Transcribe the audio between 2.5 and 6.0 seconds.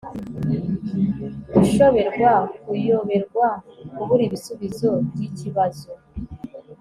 kuyoberwa, kubura igisubizo cy'ikibazo